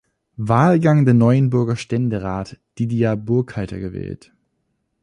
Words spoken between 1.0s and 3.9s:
der Neuenburger Ständerat Didier Burkhalter